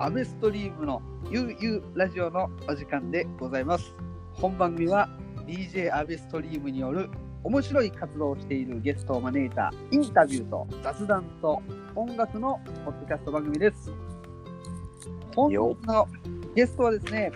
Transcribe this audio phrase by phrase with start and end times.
[0.00, 3.96] アベストリームのゆうゆうラジオのお時間でございます。
[4.34, 5.08] 本番組は
[5.44, 7.10] DJ アベストリームによる
[7.42, 11.60] 面白い活動をしているゲストを招いたインタビューと雑談と
[11.96, 13.90] 音楽のポッドキャスト番組です。
[15.34, 16.06] 本日の
[16.54, 17.32] ゲストはですね、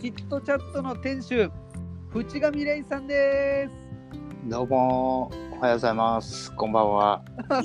[0.00, 1.48] キットチャットの店主、
[2.12, 3.72] 淵上玲さんです。
[4.48, 6.52] どうも、おはようございます。
[6.56, 7.22] こんばんは。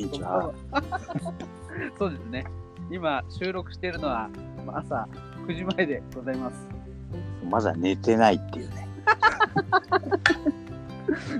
[1.98, 2.59] そうですね。
[2.92, 4.30] 今収録しているのは
[4.66, 5.08] まあ朝
[5.48, 6.56] 9時前でございます。
[7.50, 8.88] まだ寝てないっていうね。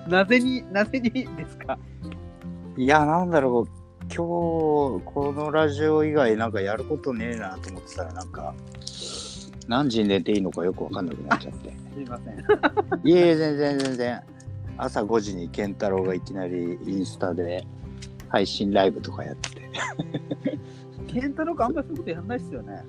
[0.08, 1.78] なぜに、なぜにですか？
[2.78, 3.70] いや、なんだろう、
[4.06, 4.16] 今日、
[5.06, 8.54] このラジオ以外なんかやることねえなと思ってたら、なんか、
[9.68, 11.70] 何時に寝ていいのかよくわかんなくなっちゃって。
[11.94, 12.40] すいません。
[13.08, 14.22] いえいえ、全然全然。
[14.78, 17.66] 朝5時に健太郎がいきなりインスタで
[18.30, 19.50] 配信ライブとかやって
[21.14, 21.22] て。
[21.22, 22.84] ケンタロウ君あんまりそういうことやんないっすよね。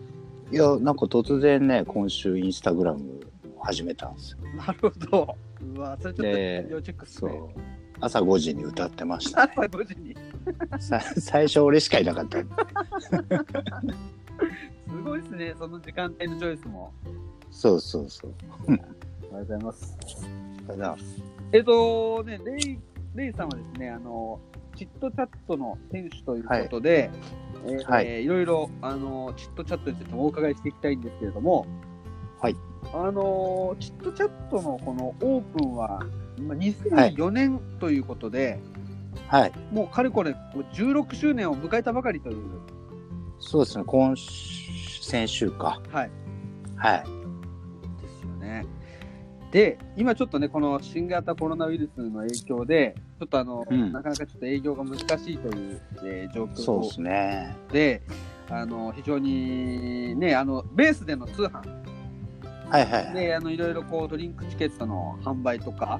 [0.52, 3.20] いや、なんか突然ね、今週インスタグラム
[3.62, 4.38] 始めたんですよ。
[4.56, 5.36] なるほど。
[5.76, 7.30] うわ、それちょっとで要チェックっすね。
[7.30, 7.48] そう。
[8.00, 9.52] 朝5時に歌ってました、ね。
[9.56, 10.16] 朝5時に。
[10.80, 12.38] さ最初俺しかいなかった。
[12.38, 12.46] す
[15.04, 16.92] ごいですね、その時間帯のチョイスも。
[17.50, 18.34] そうそうそう。
[18.68, 18.94] ありがと
[19.30, 19.96] うございます。
[21.52, 22.78] えっとね、レイ、
[23.14, 24.40] レイさんはですね、あの、
[24.76, 27.10] チットチャットの店主ということで、
[27.64, 31.66] えーはいいろいろ、あの、チットチャットについてもお伺いしていきたいんですけれども、
[32.40, 32.56] はい。
[32.92, 36.02] あの、チットチャットのこのオープンは、
[36.40, 38.58] まあ2004年ということで、
[39.26, 39.52] はい。
[39.70, 40.34] もうかれこれ
[40.72, 42.36] 16周年を迎えたばかりという、
[43.38, 45.80] そうですね、今週、先週か。
[45.92, 46.10] はい、
[46.76, 47.19] はい。
[49.50, 57.56] で今ちょっとね、この新型コロナウイルスの影響で、ちょっとあの、うんなかなかちょっと営業が難しいという、えー状況そうですね。
[57.72, 58.02] で、
[58.48, 61.80] あの非常にね、あのベースでの通販
[62.68, 63.14] はいはい。
[63.14, 65.98] で、あのいろいろこうドリンクチケットの販売とか、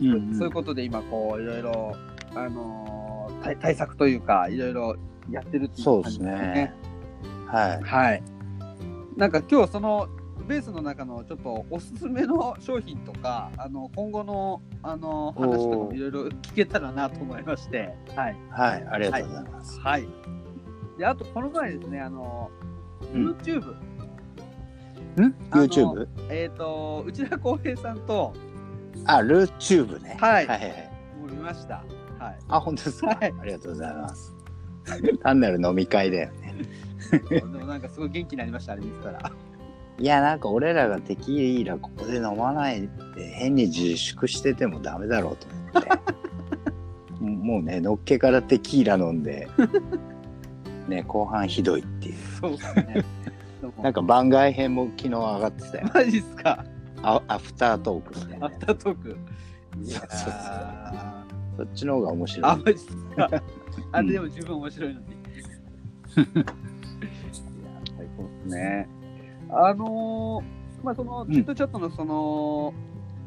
[0.00, 1.96] うんうんそういうことで今こういろいろ
[2.34, 4.96] あの対対策というかいろいろ
[5.30, 6.74] やってるっていう感じそうですね。
[7.46, 7.82] はい。
[7.82, 8.22] はい。
[9.16, 10.08] なんか今日その
[10.46, 18.36] ベースの中のちょっとおすすめの商品とか、あの今後のあの話とかもいろいろ聞けたらなと思いまして、はい。
[18.50, 18.86] はい。
[18.90, 19.80] ありがとうございます。
[19.80, 20.08] はい。
[20.98, 22.50] で、あとこの前ですね、あの、
[23.14, 23.74] うん YouTube、
[25.50, 26.08] ?YouTube?
[26.28, 28.34] えっ、と、内田康平さんと、
[29.06, 30.16] あ、ルーチューブね。
[30.20, 30.90] はいはいはいはい。
[31.20, 31.84] もう見ました。
[32.18, 32.38] はい。
[32.48, 34.34] あ、本当ですか、はいありがとうございます。
[35.22, 36.54] 単なる飲み会だよね。
[37.30, 39.32] でもなんかすごい元気になりました、あれ見てたら。
[39.98, 42.88] いや、なんか俺らがテキーラここで飲まないで
[43.32, 46.14] 変に自粛しててもダメだろうと思って。
[47.24, 49.48] もうね、のっけからテキーラ飲んで、
[50.88, 52.14] ね、後半ひどいっていう。
[52.40, 53.04] そうですね。
[53.82, 55.88] なんか番外編も昨日上がってたよ。
[55.94, 56.64] マジっすか？
[57.02, 58.58] アアフタートークみたいなアフ。
[58.58, 59.16] タートーク？
[59.82, 61.24] いやそうそうそうー
[61.56, 62.50] そっちの方が面白い。
[62.50, 63.42] あ、マジっすか？
[63.92, 65.06] あれでも十分面白いのに。
[65.06, 65.14] いや、
[67.96, 68.88] 最高ですね。
[69.50, 71.32] あのーまあ、その、ん。
[71.32, 72.74] チットチャットのその、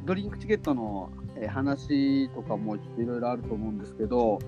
[0.05, 4.39] ドリンクチケットのえー話とかもいろいろあると思うんですけど、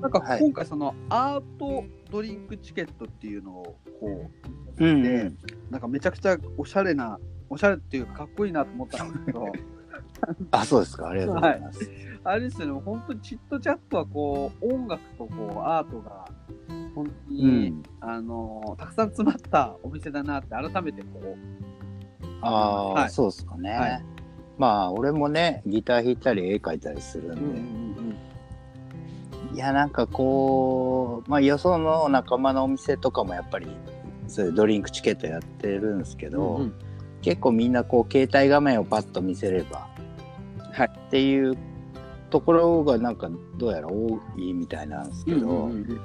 [0.00, 0.40] なんかはい。
[0.40, 4.30] 今回そのアートドリンクチケットっていうのをこ
[4.78, 5.32] う、うんで
[5.70, 9.46] なんかめちゃくちゃおしゃれな、おしゃれっていうかかっこいいなと思ったんですけど、
[10.52, 11.08] あ、そうですか。
[11.08, 11.90] ありがとうございます。
[12.24, 16.28] あれですよね、本当にチットチャットはこう、音楽とこう、アートが、
[16.96, 17.82] 本当うに、ん。
[18.00, 21.36] あの、たくさん詰まったお店だなって改めてこう、
[22.40, 23.10] ああ、はい。
[23.10, 23.70] そうですかね。
[23.70, 24.04] はい。
[24.56, 28.06] まあ、俺もね、ギター弾いたり絵描いたりするんで、
[29.54, 33.66] いや、なんかこう、まあ、よその仲間のお店とかもやっぱり、
[34.26, 36.74] そういうドリンクチケットやってるんですけど、うんうん。
[37.20, 39.86] 結構みんなこう、携帯画面をパッと見せれば、
[40.72, 40.88] はい。
[40.88, 41.54] っていう
[42.36, 46.00] ところがなんかどうやら多いみたいなんですけど、うんうんうん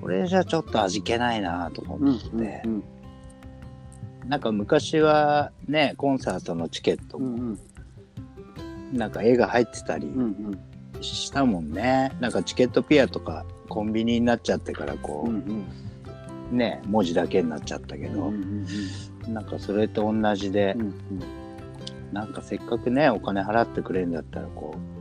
[0.00, 2.84] それじゃちょっと味気ないなと思って、うんうん
[4.28, 7.58] なんか昔はねコンサートのチケットもうん
[8.92, 10.26] うんなんか絵が入ってたりうんう
[10.98, 15.64] んしたもんね、なんかチケットピアとかコンビニになっちゃってからこうんう
[16.50, 18.30] う、んね文字だけになっちゃったけど、
[19.28, 20.94] なんかそれと同じで、うん。
[22.12, 24.95] なんかせっかくねお金払ってくれるんだったらこう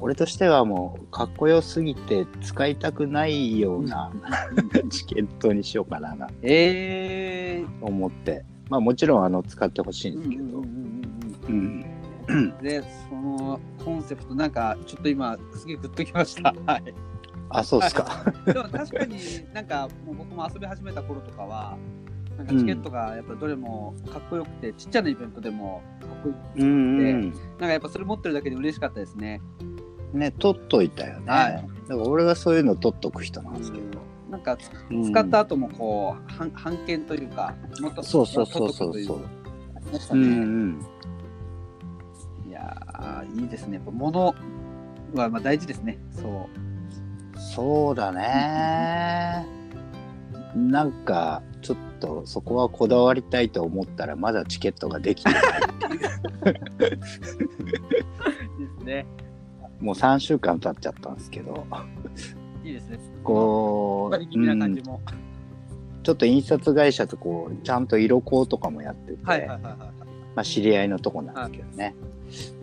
[0.00, 4.10] 俺としてはもうかっこよすぎて使いたくないような、
[4.90, 10.70] チケットにしようかななえーと思ってまあもちろんあの使ってほしいんですけど、うんうんうん
[11.48, 11.84] うん
[12.28, 16.54] うんで、そのコンセプト、なんかちょっと今、すげえグッときました。
[16.64, 16.94] はい。
[17.48, 19.16] あそうですか、でも確かに
[19.52, 21.76] なんかもう僕も遊び始めた頃とかは
[22.38, 27.30] なんかチケットがやっぱどれもかっこよくて、ちっちゃなイベントでもかっこよくて、うんうん。
[27.30, 29.40] なんかやっぱそれ持ってるだけで嬉しかったですね。
[30.12, 31.26] ね、取っといたよね。
[31.26, 31.52] はい
[31.88, 33.98] だから俺はそういうの取っとく人なんですけど。
[34.30, 39.26] なんか使った後もこう、半半券というか、もっとそうそうそうそう取っとくとい
[39.76, 40.34] ありましたうんうね。
[40.44, 40.80] ん。
[42.48, 43.74] いやーいいですね。
[43.74, 44.34] やっぱ物
[45.14, 45.98] はまあ大事ですね。
[46.12, 47.40] そう。
[47.40, 49.44] そうだね。
[50.54, 55.42] なんか、ちょっとそこはこだわりたいと思ったら、まだチケットができてない。
[56.78, 56.98] で
[58.78, 59.06] すね。
[59.80, 61.66] もう3週間経っちゃったんですけど、
[62.64, 62.98] いいですね。
[63.24, 65.00] こう、うんも。
[66.02, 69.76] ちょっと印刷会社とこう、ちゃんと色工とかもやってて、はいはいはいはい。
[70.34, 71.94] まあ、知り合いのとこなんですけどね。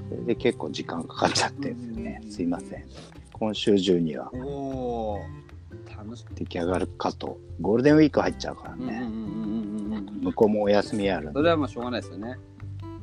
[0.09, 2.21] それで結構時間かかっちゃってるんですよね。
[2.23, 2.85] うんすいません。
[3.33, 7.37] 今週中にはおおー楽し出来上がるかと。
[7.61, 8.83] ゴールデンウィーク入っちゃうからね。
[8.83, 10.21] うんうんうんうんうんうん。
[10.21, 11.31] 向こうもお休みある。
[11.33, 12.37] それはまあしょうがないですよね。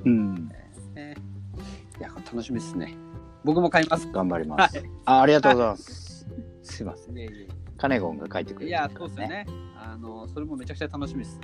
[0.05, 0.35] うん。
[0.95, 1.15] ね
[1.99, 2.97] いや楽しみですね。
[3.44, 4.11] 僕も買います。
[4.11, 4.76] 頑張ります。
[4.79, 6.26] はいあありがとうございます。
[6.62, 7.17] すいません。
[7.17, 9.46] いえいカネゴンが書いてくれてるからそうですよね。
[9.76, 11.38] あのそれもめちゃくちゃ楽しみです。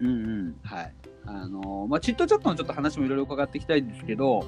[0.00, 0.56] うんうん。
[0.62, 0.94] はい。
[1.26, 4.42] あのまあチットチャットのちょっと話もいろいろ伺っていきたいんですけど、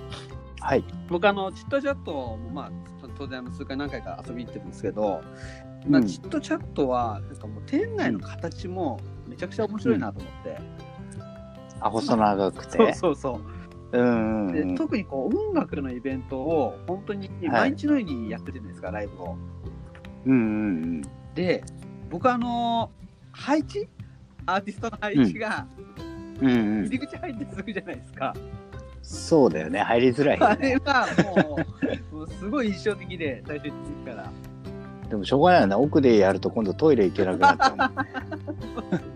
[0.61, 0.85] はい。
[1.09, 2.73] 僕あのチットチャットもまあ
[3.19, 5.23] 当然あの数回何回か遊びに行ってるんですけど、
[5.87, 10.59] まあうんチットチャットはなんかもう店内の形もめちゃくちゃ面白いなと思って。
[11.81, 12.79] あ、細長くて。
[12.79, 13.60] そうそうそう。
[13.93, 14.75] うんうんでうん。
[14.77, 19.37] 特にこう音楽のイベントを本当に毎日のようにやってるじゃないですか、ライブを。
[20.27, 20.37] うんう
[20.99, 21.03] ん
[21.35, 21.65] で
[22.11, 22.91] 僕あの
[23.33, 23.89] 配置？
[24.47, 25.67] アーティストの配置が
[26.41, 26.51] うん。
[26.51, 26.91] うんうん入。
[26.91, 28.35] り口入ってすぐじゃないですか。
[29.03, 29.81] そうだよね。
[29.81, 30.81] 入りづらいよあれね。
[30.85, 31.59] はも
[32.13, 34.31] う もうすごい印象的で最初に聞くから。
[35.09, 35.75] でもしょうがないよね。
[35.75, 37.91] 奥でやると今度トイレ行けなくなっちゃ
[38.97, 39.01] う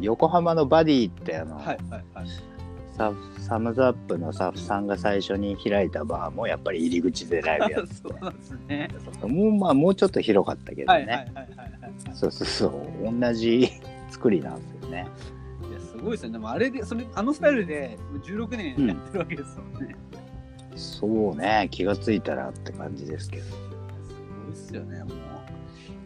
[0.00, 2.26] 横浜のバディってあの、ーはいはいはい。
[2.96, 8.88] ササムズアップのスタッフさんが最初に開いたバーもやっぱり入り口でライブやって そうですね。
[9.20, 11.26] てもうまあもうちょっと広かったけどね。
[12.14, 13.68] そうそうそう同じ
[14.10, 15.06] 作りなんですよね
[15.68, 16.32] いやすごいですよね。
[16.34, 19.94] でもあれでそれあのスタイルで16年やってるわけですもんね。
[20.74, 23.52] そうね気がついたらって感じですけどす
[24.46, 25.10] ごいっすよね、も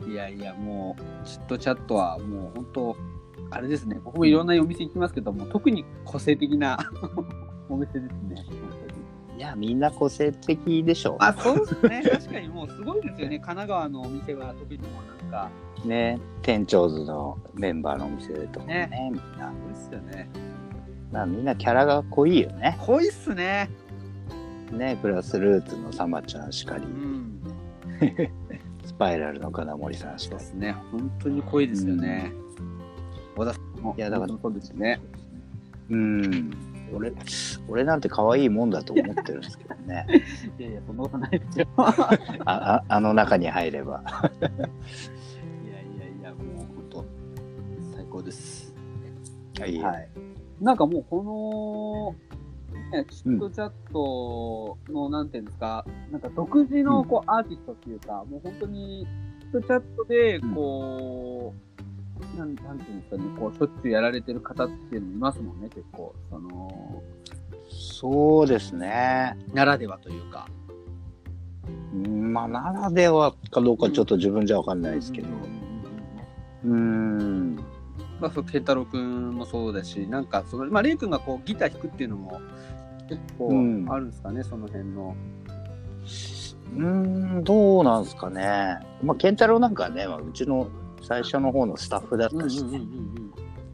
[0.07, 0.11] う。
[0.11, 2.97] いやいや、もう、チットチャットはもう本当、
[3.51, 6.79] あれですね、僕もいろんなお店行きますけども、特に個性的な
[7.69, 8.37] お店ですね。
[9.41, 12.03] いやみんな個性的でしょあ、そうですね。
[12.05, 13.39] 確かにもうすごいですよね。
[13.39, 15.51] 神奈川のお店は特にもうなんか、
[15.83, 20.29] ね店長図のメンバーのお店とかねみんなすごいっすよね。
[21.11, 23.71] まあみんなキャラが濃いよね濃いっすね。
[24.73, 27.41] ねプラスルーツのサマちゃんしかりうん。
[28.85, 30.77] スパイラルの金森さんしかりそうですね。
[30.93, 32.31] 本当に濃いですよね。
[33.41, 33.95] 小田さんも。
[33.97, 35.01] いやだからそうですよね。
[35.89, 36.51] うん
[36.93, 37.13] 俺
[37.69, 40.07] 俺なんて可愛いもんだと思ってるんですけどね
[40.59, 41.67] いやいや、そんなことないですよ。
[41.77, 41.95] あ
[42.45, 44.03] ああの中に入れば
[44.41, 47.05] いやいやいや、もう本当、
[47.95, 48.75] 最高です。
[49.59, 50.09] はいはい。
[50.61, 52.17] なんかもうこ
[52.73, 59.07] の、ね、チットチャットの、なんていうんですか、なんか独自のこう、アーティストっていうか、もう本当に、
[59.41, 61.70] チットチャットで、こう、
[62.37, 66.15] なんなんていうんですかね、こう、しょっちゅうやられてる方っていうのもいますもんね、結構。
[66.31, 67.03] その、
[67.69, 69.37] そうですね。
[69.53, 70.49] ならではというか。
[71.93, 75.29] うんまあならではかどうかちょっと自分じゃわかんないですけど。
[76.65, 77.51] うんうんうんうん。
[77.53, 77.57] うん。
[78.21, 82.41] まあ、そう、ケンタロウくんもそうだし、なんか、その、まあ、レイくんがこう、ギター弾くっていうのも、
[83.09, 83.87] 結構うん。
[83.91, 85.17] あるんですかね、その辺の。
[86.77, 88.79] うんどうなんですかね。
[89.03, 90.69] まあ健太郎なんかはね、まあ、うちの
[91.01, 92.63] 最初の方のスタッフだったし。
[92.65, 92.81] ね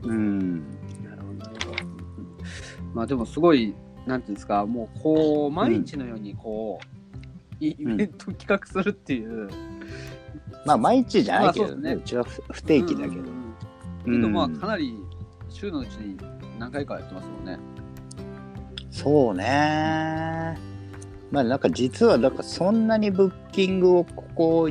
[0.03, 0.61] うんうん
[1.05, 1.79] なるほどなるほど。
[2.95, 3.75] まあでもすごい、
[4.07, 6.97] なんていうんですか、もうこう、毎日のようにこう、
[7.65, 9.49] イイベント企画するっていう。
[10.65, 11.91] まあ毎日じゃないけどね。
[11.91, 11.95] ね。
[11.97, 13.23] うちは不不定期だけど。
[14.05, 14.97] けどまあかなり
[15.49, 16.17] 週のうちに
[16.59, 17.59] 何回かやってますもんね。
[18.91, 20.59] そうね。
[21.31, 24.71] まあなんか実はだからそんなにブッキングをここ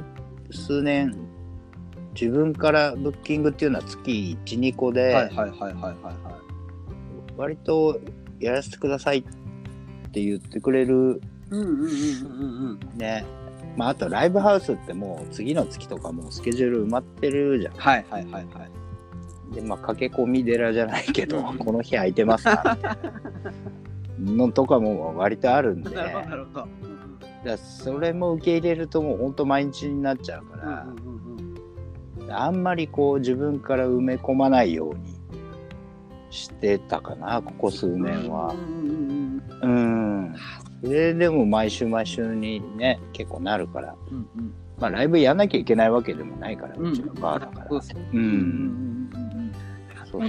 [0.52, 1.16] 数年
[2.20, 5.96] 自分からブッキングっていうのは月12個で、はいはいはいはいはいはい。
[7.38, 8.00] 割と
[8.40, 9.24] やらせてくださいっ
[10.12, 11.22] て言ってくれる。
[12.96, 13.26] ね。
[13.76, 17.74] まああとライブハウスってもう次の月とかもうスケジュール埋まってるじゃん。
[17.76, 19.56] はいはいはいはい。
[19.56, 21.58] でまあ駆け込み寺じゃないけどうん。
[21.58, 22.78] この日空いてますか
[24.18, 25.94] のとかも割とあるんで。
[25.94, 26.68] なるほど
[27.58, 31.15] それも受け入れるともうほんと毎日になっちゃうから、うんうんうんうん
[32.36, 35.16] あんまりこう自分から埋め込まないように
[36.30, 38.54] してたかなここ数年は。
[39.62, 40.36] うん。
[40.84, 43.96] それでも毎週毎週にね結構なるから。
[44.12, 44.54] うんうん。
[44.78, 48.20] まあライブやんなきゃいけないわけでもないからうんうちのバーだからそうん。
[48.20, 49.36] うんうんん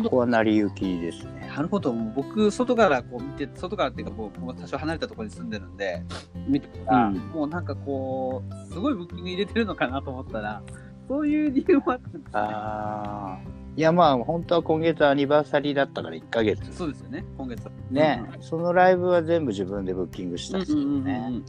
[0.02, 1.48] そこは成り行きですね。
[1.54, 6.02] なるほど、僕、外からこう見て、外からっていうか、もう多少離れたところに住んでるんで、
[6.48, 7.14] 見てたら、うん。
[7.14, 10.62] もうなんかこう、すごいブッキング入れてるのかなと思ったら、
[11.08, 12.25] そういう理由もあったんですね。
[12.32, 17.72] ああいやまあ本当は今月アニバーサリーだったから1ヶ月そうですよね、今月は。
[17.90, 21.42] ね、そのライブは全部自分でブッキングしたんですけどね。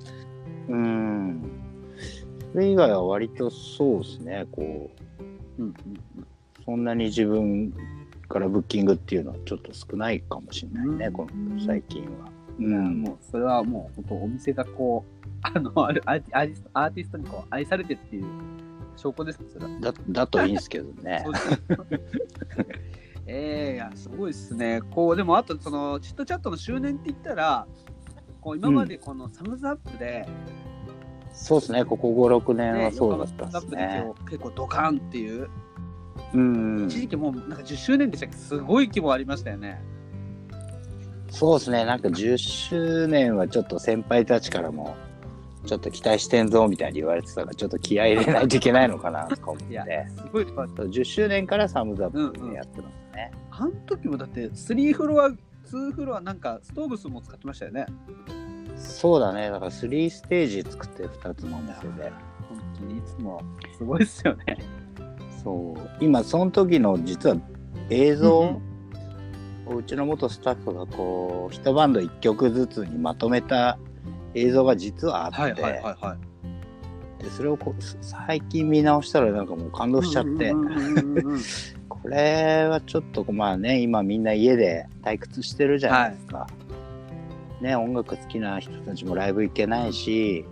[0.67, 1.41] うん。
[2.51, 4.91] それ以外は割とそうですね、こ
[5.57, 5.73] う、うんうん
[6.65, 7.73] そんなに自分
[8.27, 12.29] からブッキングっていうのはちょっと少ないかもしれないね、うんこの最近は。
[12.59, 13.01] ううんん。
[13.03, 18.25] もうそれはもう本当お店がこう、あの、あるアーティアーティストアーティストにこう愛されてっていう
[18.97, 19.39] 証拠です。
[19.81, 21.23] だだといいんですけどね
[23.29, 24.81] ええいや、すごいですね。
[24.91, 27.67] こう、でもあと、その、チットチャットの周年って言ったら、
[28.39, 30.25] こう今までこのサムズアップで、
[31.33, 34.05] そうですね、ここ5、6年ね、はそうだったでですね。
[34.29, 35.49] 結構ドカンっていう、
[36.33, 36.85] うん。
[36.85, 38.35] 一時期もうなんか10周年でしたっけ？
[38.37, 39.81] すごい規模ありましたよね。
[41.29, 44.95] そうですね、なんか10周年はちょっと先輩たちからも、
[45.67, 50.07] ちょっと期待してんぞみたいに言われてたから、ちょっと気合い入れないといけないのかなとか思って。
[50.15, 53.31] すごい規模あった10周年からサムズアッうんうんプでやってますね。
[53.51, 57.85] あの時もだって3フロア、2フロアなんかストーブスも使ってましたよね。
[58.77, 62.11] そうだね、だから3ステージ作って2つのお店で。
[62.47, 63.41] 本当にいつも
[63.77, 64.57] すごいですよね。
[65.43, 65.89] そう。
[65.99, 67.37] 今、その時の実は
[67.89, 68.61] 映像を
[69.75, 73.77] うちの元スタッフがこう、一バンド1曲ずつにまとめた
[74.37, 76.17] 映像が実はあって、はいはいはいは
[77.19, 77.23] い。
[77.23, 80.53] でそれをこ最近見直したらなんかもう感動しちゃって、
[81.89, 86.47] これはちょっとまあね、今みんな家で退屈してるじゃないですか。
[87.59, 90.45] ね、音楽好きな人たちもライブ行けないし、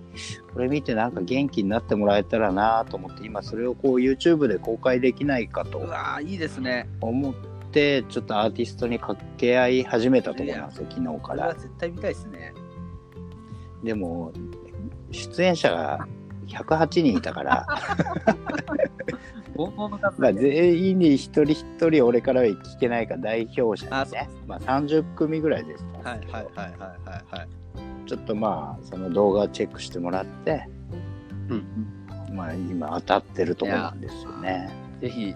[0.53, 6.89] これ見てなんか元気になってもらえたらなと思って、今それをこう YouTube で公開できないかとうわーいいですね。
[7.01, 7.33] 思っ
[7.71, 11.53] て、ちょっとアーティストに掛け合い始めたところなんですよ、昨日から。
[11.53, 12.54] 絶対見たいですね。
[13.85, 14.33] でも、
[15.11, 16.07] 出演者が
[16.47, 17.67] 108人いたから、
[20.17, 25.85] まあ、全員に一人一人俺からは聞けないから代表者あそうにね、まあ、30組ぐらいです。
[25.85, 27.47] から、はいはいはいはいはいはい。
[28.05, 30.67] ちょっとまあその動画をチェックしてもらって、
[31.49, 32.35] うん。
[32.35, 34.69] まあ、今当たってるところなんですよね。
[34.99, 35.33] ぜひ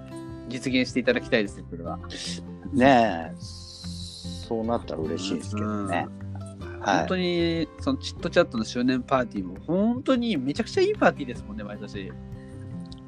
[0.49, 1.99] 実現していただきたいですね、これは。
[2.73, 3.35] ねえ。
[3.37, 6.07] そうなったら嬉しいですけどね。
[6.79, 12.11] はい本当にそのチットチャットの周年パーティーも本当にめちゃくちゃいいパーティーですもんね、毎年。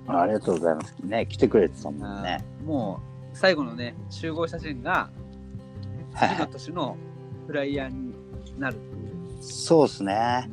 [0.08, 0.96] ありがとうございます。
[1.04, 2.44] ね来てくれてたもんね。
[2.66, 3.02] も
[3.34, 5.10] う最後のね、集合写真が
[6.18, 6.98] 次の年の
[7.48, 8.14] フライヤーに
[8.60, 9.44] なるっていう。
[9.44, 10.50] そうですね。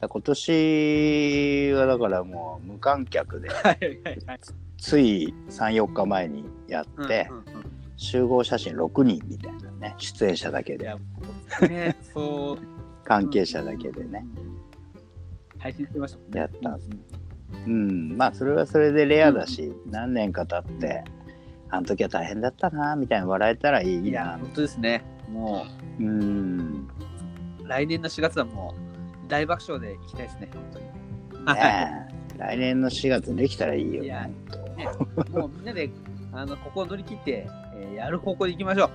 [0.00, 4.40] 今年はだからもう無観客ではいはいはい。
[4.78, 10.94] つい34日前にやって、うんうんうん集合写真6人みたいなね出演者だけで。
[11.68, 12.58] ね、そう。
[13.04, 14.24] 関係者だけでね、
[15.58, 16.40] 配信してましたもんね。
[16.40, 16.90] やったんです。
[17.66, 18.16] うん。
[18.16, 21.04] まあそれはそれでレアだし、何年か経って
[21.70, 25.02] あの時は大変だったなみたいに笑えたらいいいや、な本当ですね。
[25.28, 25.64] も
[25.98, 26.88] うん。
[27.64, 28.74] う、来年の4月はも
[29.26, 30.84] う、大爆笑でいきたいですね、本当に。
[31.54, 32.38] ねえ。
[32.38, 34.34] 来年の4月できたらいいよいやね
[34.76, 34.88] ね
[35.32, 35.90] もうみんなで、
[36.32, 37.48] あの、ここを乗り切って、
[37.80, 38.90] えーやる方向で行きましょ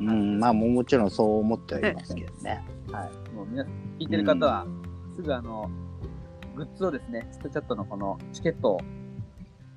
[0.00, 2.92] うんまあもちろんそう思ってはいますけどねう。
[2.94, 3.34] はい。
[3.34, 4.66] もう皆さん、聞いてる方は、
[5.14, 5.68] すぐあの、
[6.54, 8.80] グッズをですね、ストチャットのこのチケットを、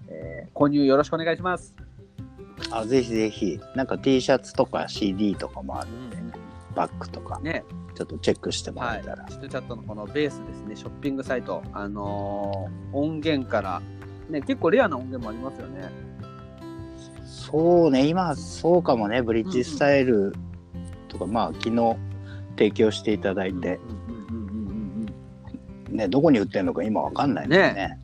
[0.08, 1.75] えー購入よろしくお願いします。
[2.72, 6.18] あぜひぜひなんか T シャツとか CD とかもあるんで、
[6.75, 7.63] バッグとかね、
[7.96, 9.27] ちょっとチェックしてもはいらえたら、。
[9.30, 13.82] ストチャットのこのベースですね、ショッピングサイト、あのー音源から、
[14.30, 15.89] ね、結構レアな音源もありますよね。
[17.32, 20.34] そうね、今そうかもね、ブリッジスタイル
[21.08, 21.96] とか、まあ昨日
[22.58, 23.80] 提供していただいて、
[24.20, 25.06] うんうんうんうんうん
[25.90, 27.74] うんね、どこに売ってるのか今わかんないもんね。
[27.74, 28.00] ね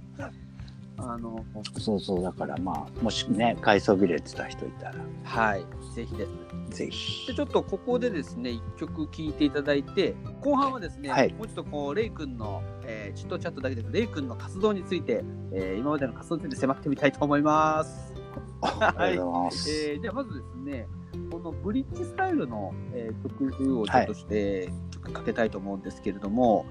[0.98, 1.46] あの
[1.77, 6.25] そうそう、だからまあ、もしね、買いそびれてた人いたら、はい、ぜひで
[6.72, 6.77] す。
[6.77, 7.34] ぜひで。
[7.36, 18.16] ちょっとここでですね、一曲聴いていただいて、後半はですね、はいもうちょっとこう、レイ君の、えー、チットチャットだけでレイ君の活動について、えー今までの活動について迫ってみたいと思います。
[18.61, 19.71] あありがとうございます。
[19.71, 20.87] えー、じゃあまずですね、
[21.31, 26.65] このブリッジスタイルの、えー曲をちょっとして、曲かけたいと思うんですけれども、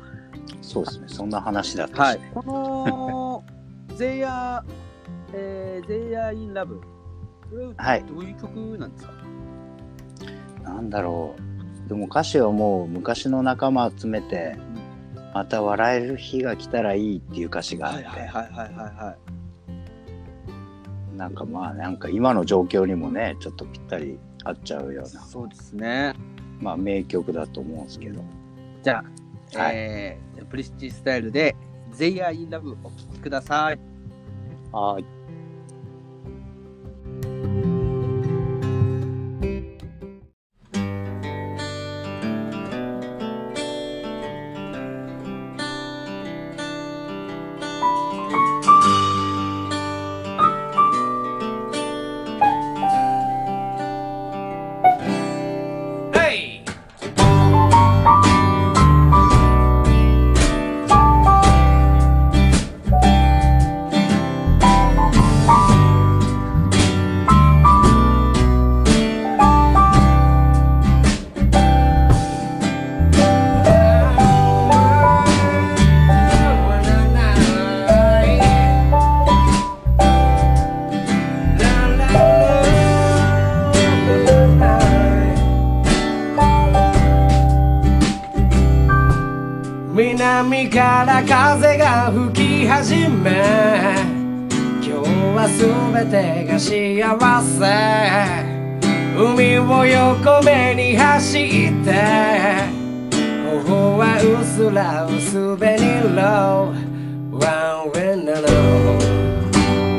[0.62, 3.44] そうですね、そんな話だったし、はい、この
[3.96, 4.72] ゼイヤー、
[5.32, 6.80] えー、ゼイヤーインラブ。
[7.50, 9.12] これははいどういう曲なんですか、
[10.62, 11.34] なんだろ
[11.86, 11.88] う。
[11.88, 14.56] でも歌詞はもう昔の仲間集めて、
[15.32, 19.16] また笑える日が来たらいいっていう歌詞があって、はいはいはいはいはいはい。
[21.16, 26.14] なんかまあなんか今の状況にもね、ちょっとぴったり合っちゃうような、そうですね。
[26.60, 28.22] まあ名曲だと思うんですけど。
[28.82, 29.02] じゃ
[29.54, 31.56] あ、はいえー、プリシティスタイルで、
[31.90, 33.78] ゼイヤーインラブお聴きください。
[34.72, 35.15] はい。
[99.88, 101.92] 横目に走って
[103.64, 103.98] 頬
[104.40, 106.14] うすら薄紅色
[107.32, 108.46] ワンウェンナロー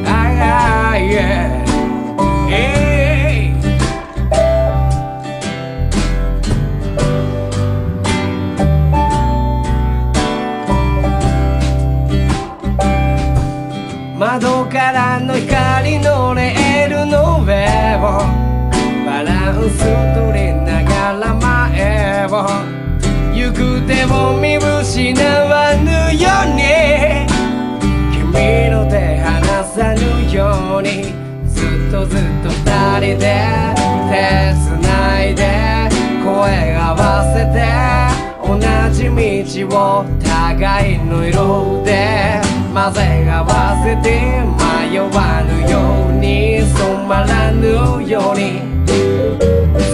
[0.05, 1.63] Ah yeah
[14.17, 15.55] 「窓からの光」
[30.81, 31.13] に
[31.47, 33.47] ずっとずっと二人で
[34.09, 35.89] 手繋いで
[36.23, 37.57] 声合わせて
[38.45, 38.59] 同
[38.93, 39.09] じ
[39.67, 42.41] 道を互いの色で
[42.73, 44.43] 混ぜ合わせて
[44.91, 47.67] 迷わぬように染まらぬ
[48.07, 49.86] ように。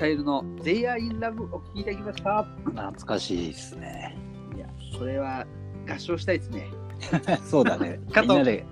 [0.00, 2.42] タイルの They Are in Love お聴きいただきました。
[2.64, 4.16] 懐かしいですね。
[4.56, 4.66] いや、
[4.98, 5.46] これは
[5.86, 6.70] 合唱したいですね。
[7.44, 8.00] そうだね。
[8.16, 8.64] みんなで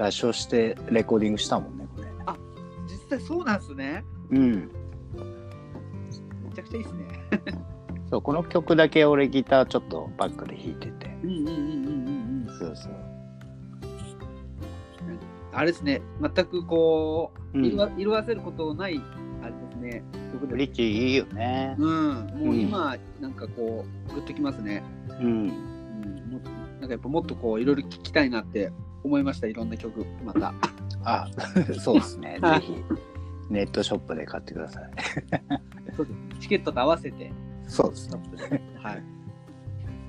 [0.00, 2.08] 合唱してレコーディングしたもんね、これ。
[2.86, 4.02] 実際そうなんですね。
[4.30, 4.50] うん。
[4.50, 4.66] め
[6.54, 7.06] ちゃくちゃいいですね。
[8.08, 11.14] そう、この曲だけ俺ギターちょっとバックで弾いてて。
[11.22, 12.54] うんうんうんうんうんうん。
[12.58, 12.92] そうそう。
[15.52, 17.66] あれですね、全くこう、うん
[17.98, 18.98] 色あせることない、
[19.42, 20.02] あれですね、
[20.46, 21.74] ブリッジいいよね。
[21.78, 24.82] うん、もう今、なんかこう、グッときますね。
[25.08, 25.26] うん。
[25.26, 25.46] うん、
[26.30, 28.72] もっとなんかやっぱもっとこう、いろいろ聞きたいなって
[29.04, 30.54] 思いました、いろんな曲、また。
[31.04, 31.28] あ、
[31.80, 32.38] そうですね。
[32.42, 32.74] はいぜひ、
[33.50, 34.90] ネットショップで買ってください。
[35.96, 37.30] そうですチケットと合わせて、
[37.66, 38.62] そうですね。
[38.76, 38.94] はい。
[38.94, 38.98] あ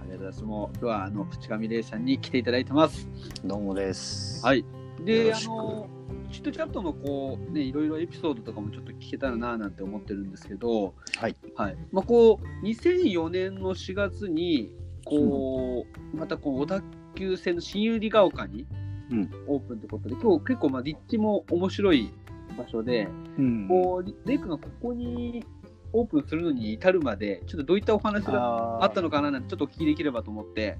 [0.05, 0.43] りがとうございます。
[0.43, 3.07] もう今日はあの淵上玲さんに来ていただいてます。
[3.43, 4.45] どうもです。。
[4.45, 4.65] はい
[5.03, 5.87] で、あろ
[6.33, 11.35] しくの、チットチャットのこう、ね、いろいろエピソードとかもちょっと聞けたらななんて思ってるんですけど、はい。
[11.55, 11.77] はい。
[11.91, 16.81] まあ、こう、2004年の4月に、こう、またこう、小田
[17.15, 18.65] 急線の新百合ヶ丘に
[19.11, 22.11] うんオープンということで、今日結構、まあ、立地も面白い
[22.57, 25.45] 場所で、うんこう、レイ君がここに
[25.91, 30.77] オープンするのに至るまで、ちょっとどういったお話がああったのかななんて、ちょっとお聞きできればと思って。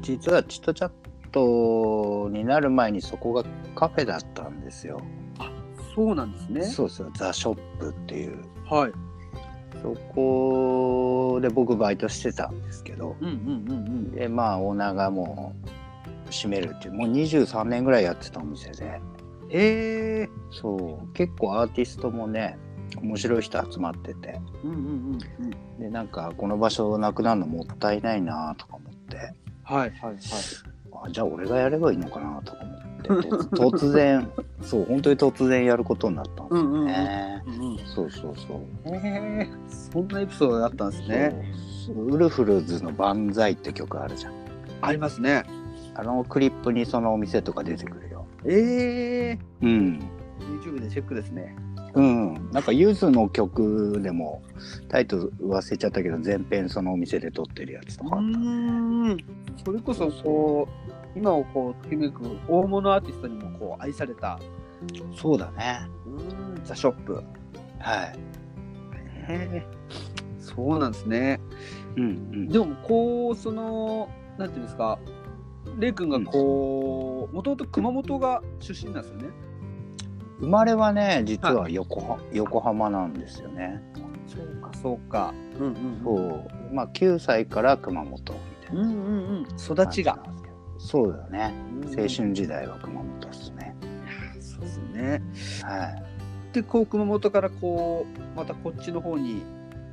[0.00, 0.90] 実はチットチャッ
[1.34, 3.44] トになる前にそこが
[3.74, 5.00] カフェだったんですよ。
[5.94, 6.62] そうなんですね。
[6.62, 8.44] そうそう、ザ・ショップっていう。
[8.68, 8.92] はい。
[9.82, 15.54] そこで僕バイトしてたんですけど、うんうんうんで、まあオーナーがも
[16.28, 19.00] う閉めるっていう、もう23年ぐらいやってたお店で、
[19.42, 19.50] うん。
[19.50, 20.28] へえ。
[20.50, 22.56] そう、結構アーティストもね、
[23.02, 25.80] 面白い人集まってて、うんうんうんうん。
[25.80, 29.32] で、なんかこの場所なくなるのもったいないなとか思って、はい
[29.64, 30.14] はいはい。
[31.04, 34.28] あじゃあ俺がやればいいのかなとか思って、と 突然、
[34.62, 37.42] そう、本当に突然やることになったんですよね。
[37.46, 37.78] うんうん。
[37.78, 38.94] そうそうそう。
[38.94, 39.48] へえ。
[39.68, 41.52] そんなエピソードがあったんですね。
[41.86, 44.32] そうウルフルズの万歳って曲あるじゃん。
[44.80, 45.44] ありますね。
[45.94, 48.26] あのクリップにそのお店とか出てくるよ。
[48.46, 49.38] ええ。
[49.62, 50.00] うん。
[50.62, 51.54] YouTube でチェックですね。
[51.94, 52.50] うん。
[52.52, 54.42] なんかユズの曲でも
[54.88, 58.38] タイトル忘れちゃったけど全編そのお店で撮ってるやつとかあった。
[58.38, 59.18] ん。
[59.64, 64.38] それこそこう今をこうときめく大物アーティストにもこう愛された
[65.14, 65.88] そうだね。
[66.06, 67.22] うんザショップ。
[67.78, 68.18] はい。
[69.28, 69.66] へえ。
[70.38, 71.40] そうなんですね。
[71.96, 72.48] うんうん。
[72.48, 74.98] でもこうそのなんていうんですか。
[75.78, 79.28] レイ君がこうもともと熊本が出身なんですよね。
[80.40, 83.80] 生まれはね、実は横,、は横浜なんですよね。
[84.26, 85.34] そうかそうか。
[85.58, 86.50] うんうんそう。
[86.72, 88.80] まあ9歳から熊本みたいな。
[88.82, 89.46] うんうんうん。
[89.58, 90.18] 育ちが。
[90.78, 91.54] そうだよね。
[91.86, 93.74] 青うん春時代は熊本ですね。
[94.40, 95.22] そうですね。
[95.62, 96.04] はい。
[96.52, 99.42] でこう熊本からこうまたこっちの方に、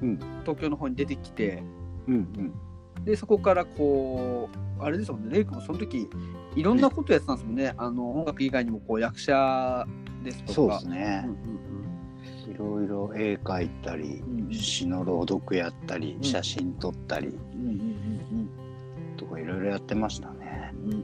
[0.01, 1.63] うん東京の方に出てきて
[2.07, 3.05] うんうん。
[3.05, 6.07] でそこからこうあれですもんねレイ君もその時
[6.55, 9.85] いろんなことやってたんですもんねあの音楽以外にもこう役者
[10.23, 11.29] ですとかそうですうんねう。
[12.49, 18.49] んいろいろ絵描いたり、うんうん詩の朗読やったり、ん写真撮ったりうんうん
[19.15, 20.40] とかいろいろやってましたね。
[20.83, 21.03] うんうんうん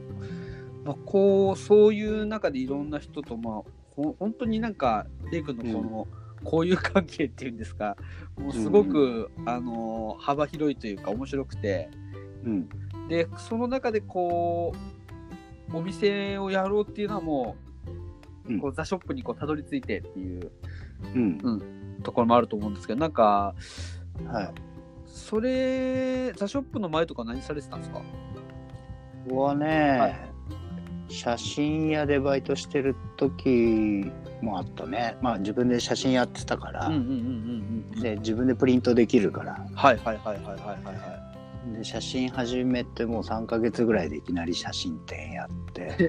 [0.84, 3.62] まあ、こうそういう中でいろんな人とまあ
[3.94, 6.08] ほ本当になんかレイ君のこの、
[6.44, 7.96] こういう関係っていうんですか
[8.38, 11.90] もうすごく、あの幅広いというか面白くて
[12.44, 12.68] うん。
[13.08, 14.72] でその中でこ
[15.72, 17.56] うお店をやろうっていうのはも
[18.46, 20.50] う,、うんこうザ・ショップにこうたどり着いてっていう
[21.14, 21.98] うん。
[22.02, 23.54] ところもあると思うんですけどなんか
[24.26, 24.50] はい。
[25.06, 28.00] それザ・ショップの前とか何されてたんですか？
[29.28, 30.30] ここはね、
[31.08, 34.10] 写真屋でバイトしてる時
[34.40, 35.16] もあったね。
[35.20, 36.90] まあ自分で写真やってたから、
[38.00, 40.92] で自分でプリントできるから、はいはいはいはいはいはいは
[41.74, 41.76] い。
[41.76, 46.08] で写真始めてもう3ヶ月ぐらいでいきなり写真展やって。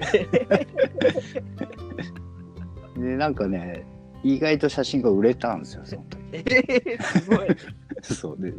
[2.96, 3.84] で、なんかね、
[4.22, 6.18] 意外と写真が売れたんですよ、その時。
[6.32, 7.48] えー、すごい。
[8.02, 8.52] そうで、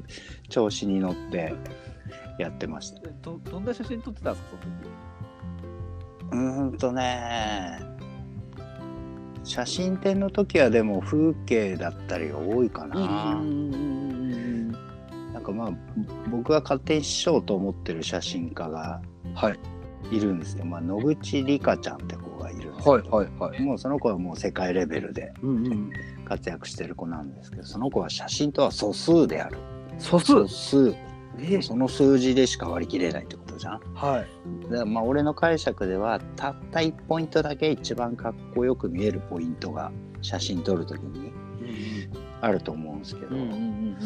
[0.49, 1.53] 調子に乗って
[2.39, 3.01] やってました。
[3.21, 4.89] どどんな写真撮ってたんですかその時？
[6.31, 7.79] うーんとね、
[9.43, 12.95] 写真展の時はでも風景だったりが多いかな。
[15.33, 15.71] なんかまあ、
[16.29, 19.01] 僕が勝手にしようと思ってる写真家が
[19.33, 19.59] はい
[20.15, 20.65] いるんですよ。
[20.65, 25.33] まあ、野口里香ちゃんって子がいるんですけど、はいはいはいもうその子はもう世界レベルで
[26.25, 29.57] 活躍してる子なんですけど、その子は写真とは素数である。
[29.99, 30.93] 素素数。
[31.39, 33.79] えその数字でしか割り切れないってことじゃん？
[33.93, 34.27] はい。
[34.63, 39.91] だからまあ俺の解釈ではたった1ポイントだけ一番かっこよく見えるポイントが
[40.21, 41.31] 写真撮るときに
[42.41, 43.97] あると思うんですけど、うんうんうんうん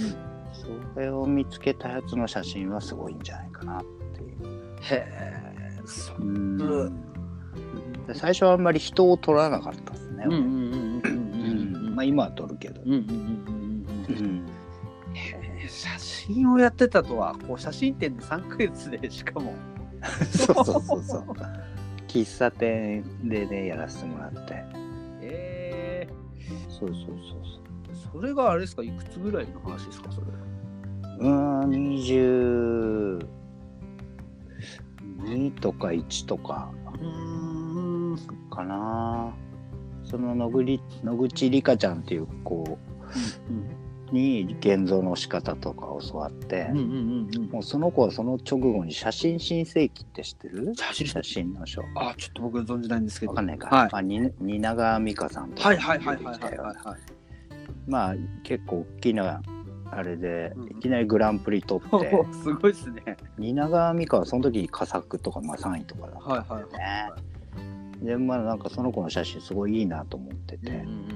[0.93, 3.83] それを見つけたやつの写真はすごいんじゃないかなっ
[4.15, 4.37] ていう。
[4.81, 6.93] へえそうん。
[8.13, 10.23] 最初はあんまり人を撮らなかったですね。
[10.27, 12.81] うんうんうんうんうんうんまあ今は撮るけど。
[12.85, 14.15] うんうんうん。
[14.15, 14.45] うん
[15.75, 19.53] 写真をやってたとはこう写真展で3ヶ月でしかも
[20.31, 21.23] そうそうそうそう。
[22.07, 24.63] 喫茶店でねやらせてもらって。
[25.21, 26.07] え
[26.69, 28.83] そうそうそうー、それがあれですか？
[28.83, 30.27] いくつぐらいの話ですかそれ？
[30.27, 31.17] そう。
[31.19, 33.25] うーん20
[35.23, 36.69] 2とか1とか
[37.01, 38.17] うん
[38.49, 39.33] かな。
[40.03, 42.77] その野口野口里香ちゃんっていう子
[44.11, 47.49] に現像の仕方とか教わって、うんうんうんうん。
[47.49, 50.73] もうその子はその直後に写真新世紀って知ってる？
[50.75, 51.07] 写真。
[51.07, 51.81] 写真の書。
[51.95, 53.31] あちょっと僕存じないんですけど。
[53.31, 53.67] わかんないか。
[53.67, 53.89] はい。
[53.91, 56.33] まあ、に蜷川美香さんとかはいはいはいはいはい。
[56.35, 57.01] 出てきたようなはいはい
[57.87, 59.41] まあ結構大きな
[59.91, 60.65] あれでうん。
[60.65, 63.17] いきなりグランプリ取って、おすごいですね。
[63.37, 68.05] 蜷川美香はその時佳作とか、まあ、3位とかだったはいはいはいね。
[68.05, 71.15] でまあなんかその子の写真すごいいいなと思ってて、うんうんうん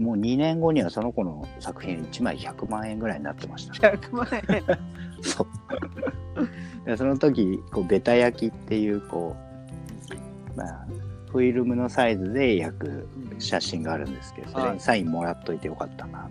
[0.00, 4.64] もう2年後にはその子の作品1枚100万円ぐらいになってました、100万円。
[5.22, 6.86] そう。
[6.86, 9.36] でその時こうベタ焼きっていうこ
[10.54, 10.86] うまあ
[11.30, 13.08] フィルムのサイズで焼く
[13.38, 16.30] 写真があるんですけどそれにサインもらっといてよかったな、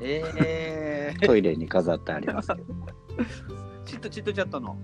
[0.00, 2.64] えー、 トイレに飾ってありますけど。
[3.84, 4.76] チットチットチャットの？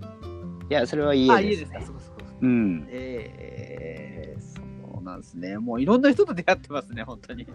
[0.71, 2.25] いやそれはあ家家ですすでねかそうかそうか。
[2.43, 2.87] うん。
[2.91, 5.57] えー、そうなんですね。
[5.57, 7.47] もういろんな人と出会ってますね本当に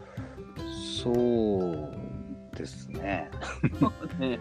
[1.03, 3.29] そうですね。
[4.19, 4.39] ね。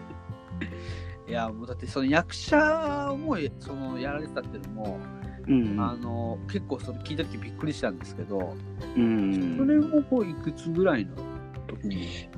[1.27, 2.57] いやもうだってその役者
[3.17, 4.99] もそのやられてたっていうのも、
[5.47, 5.79] うん。
[5.79, 8.55] あの結構それ聞いた時びっくりしたんですけど、
[8.95, 9.57] うん。
[9.57, 11.15] それもこういくつぐらいの
[11.67, 12.29] 時に？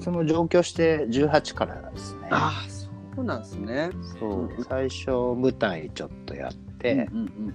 [0.00, 2.28] その上京して18からですね。
[2.30, 3.90] ああそうなんですね。
[4.18, 4.64] そう。
[4.68, 7.54] 最初舞台ちょっとやって、うんうん。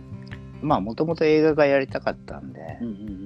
[0.62, 3.21] まあもともと映画がやりたかったんでうんうんうん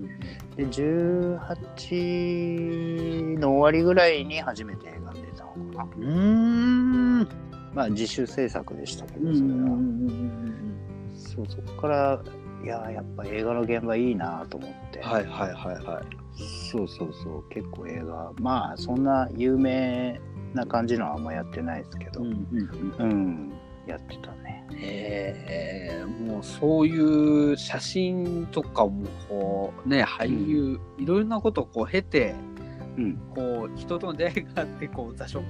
[0.55, 5.89] で18の終わりぐらいに初めて映画に出たのかな。
[5.97, 6.11] うんうー
[7.23, 7.27] ん。
[7.73, 9.55] まあ自主制作でしたけどそれは、
[11.13, 12.23] そうそこから
[12.63, 16.05] いややっぱ映画の現場いいなと思って、はいはいはいはい。
[16.71, 17.43] そうそうそう。
[17.49, 20.21] 結構映画まあそんな有名
[20.53, 22.21] な感じのはあんまやってないですけど。
[22.21, 22.47] うんうん
[22.97, 23.09] うん。
[23.09, 23.51] うん、
[23.87, 24.65] やってたね。
[24.71, 32.35] へえもうそういう写真とかもこうね俳優、いろいろなことをこう経て
[32.97, 33.17] うん。
[33.33, 35.43] こう人との出会いがあってこうザ・ショッ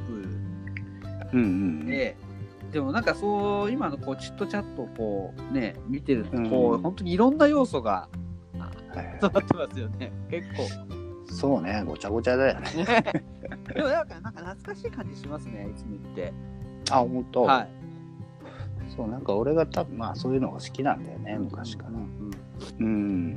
[1.34, 1.80] うんうん。
[1.86, 2.18] プで、
[2.72, 6.50] でもなんかそう今のこうチットチャットをこうね見てるとうん。
[6.50, 8.10] こう、本当にいろんな要素が
[8.58, 10.12] はい詰まってますよね。
[10.30, 11.34] 結構。
[11.34, 11.84] そうね。
[11.86, 12.70] ごちゃごちゃだよね。
[13.74, 16.34] でもなんかなんか懐かしい感じしますねいつも言って。
[16.92, 17.85] あ本当、はい
[18.96, 21.90] そうなんか俺が多分まあそういうのが好きなんだよね昔から。
[21.90, 22.32] うん
[22.80, 23.34] うん。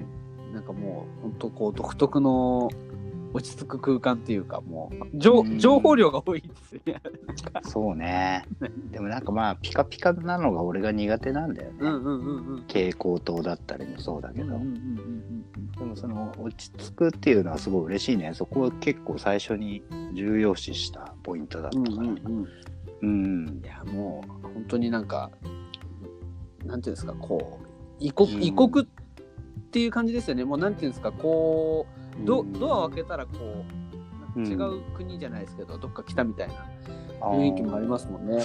[0.53, 2.71] なんかもう本当こう独特の
[3.35, 5.59] 落ち着く空間っていうかもう情うん。
[5.59, 7.03] 情報量が多いですよね。
[7.64, 8.44] そうね。
[8.90, 12.61] でもなんかまあピカピカなのが俺が苦手なんだよね、うんうんうんうん。
[12.62, 15.44] 蛍光灯だったりもそうだけど、うんうんうん
[15.79, 18.33] でもその落ち着くっていうのはすごい嬉しいね。
[18.35, 22.49] そこは結構最初に重要視したポイントだったうんからうんうん。
[23.01, 23.62] うん。
[23.62, 25.31] いやもう本当になんか
[26.65, 27.67] なんていうんですかこう
[28.01, 28.43] 異国,、うん。
[28.43, 28.89] 異国っ
[29.71, 30.45] ていう感じですよね。
[30.45, 31.87] もうなんていうんですかこ
[32.23, 32.53] うド,、うん。
[32.53, 33.65] ドアを開けたらこ
[34.37, 36.55] う違う国じゃないですけど、どっか来たみたいな
[37.21, 38.43] 雰囲気もありますもんね。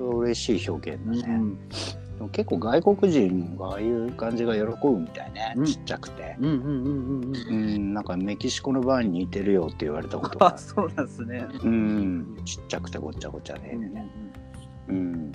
[0.00, 1.68] 嬉しい表現だね、うん。
[1.68, 1.74] で
[2.20, 5.66] も結構外国人がああいう感じが喜ぶみたいね、うん。
[5.66, 6.36] ちっちゃくて。
[6.40, 10.54] うんなんかメキシコのバーに似てるよって言われたことが。
[10.54, 11.46] あそうなんですね。
[11.62, 12.36] うん。
[12.44, 13.92] ちっちゃくてごっちゃごちゃで、うん
[14.88, 15.32] うん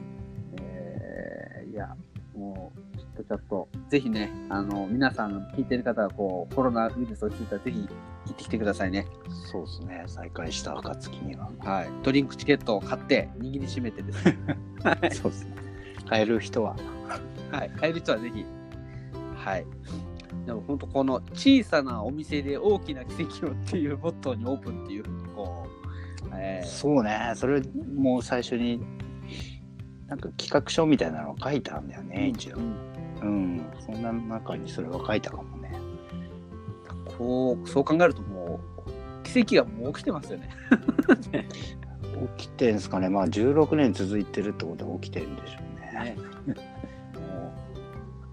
[0.59, 1.95] えーいや、
[2.35, 7.85] もう、ちょっとちょっと、ぜひね、あの、皆さん聞いてる方は、こう、コロナウイルス落ち着いたら、ぜひ行
[8.31, 9.07] ってきてくださいね。
[9.51, 11.89] そうですね再開した暁にははい。
[12.03, 14.37] ドリンクチケットを買って、握りしめてですね。
[14.83, 15.11] はい。
[15.13, 15.55] そうですね
[16.07, 16.75] 買える人は
[17.51, 17.69] はい。
[17.71, 18.45] 買える人はぜひ。
[19.35, 19.65] はい。
[20.45, 25.67] でも本当この小さなお店で大きな奇跡をっていうモットーにオープンっていうふうにこ
[26.25, 27.61] う、えーそうねそれ
[27.95, 28.81] もう最初に
[30.07, 32.57] なんか企画書みたいなの書いてあるんだよね、一応。
[32.57, 32.93] うん。
[33.21, 35.71] うんそんな中にそれは書いたかもね。
[37.17, 40.49] こうそう考えるともう奇跡がもう起きてますよね。
[42.37, 43.09] 起きてんすかね。
[43.09, 46.15] まあ16年続いてるってことは起きてるんでしょうね。
[46.15, 46.17] ね。
[47.15, 47.53] も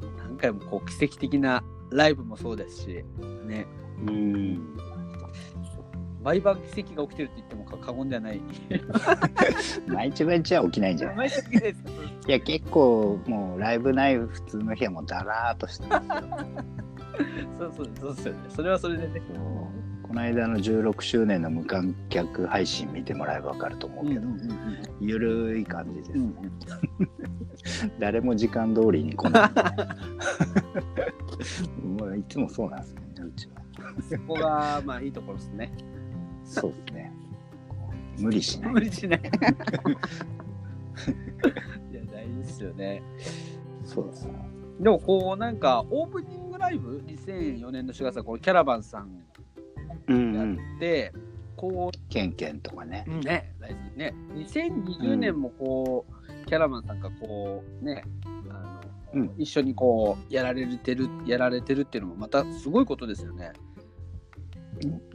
[0.02, 3.04] う何回もこう奇跡的なライブもそうですし、
[3.46, 3.66] ね、
[4.06, 4.76] うん。
[6.22, 8.40] 毎晩奇跡が起きてるって言っても過過言ではない。
[9.88, 11.16] 毎日毎日は起きないんじゃない？
[11.16, 11.82] 毎日です
[12.28, 16.20] いや、結構もうライブない普通の日はもうダラーっとしてますよ。
[17.58, 18.38] そうそうそうですよね。
[18.48, 19.22] それはそれでね。
[20.02, 24.22] この間の16周年の無観客配信見てもらえば分かると思うけど、
[25.00, 26.34] ゆるい感じです、うん
[28.00, 29.50] 誰も時間通りに来ない
[31.86, 33.52] もういつもそうなんですねうちは
[34.10, 35.70] そこがまあいいところですね。
[36.50, 37.12] そうですね。
[38.18, 38.72] 無理しない。
[38.72, 39.20] 無理しない。
[39.22, 39.24] い
[41.94, 43.02] や大事ですよね。
[43.84, 44.32] そうですね。
[44.80, 49.20] でもこうなんかオープニングライブ2004年の4月はこうキャラバンさんや
[50.08, 50.54] うん。
[50.76, 51.12] って、
[51.56, 53.04] こケンケンとかね。
[53.06, 54.14] うね大事ね。
[54.34, 58.02] 2020年もこう、キャラバンさんがこうね
[58.48, 58.80] あ
[59.14, 59.34] の、うん。
[59.38, 63.52] 一緒にこうやられてるやられてるっていうのもまたすごいことですよね。